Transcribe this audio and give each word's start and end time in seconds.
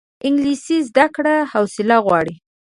انګلیسي 0.27 0.77
زده 0.89 1.05
کړه 1.15 1.35
حوصله 1.51 1.97
غواړي 2.05 2.35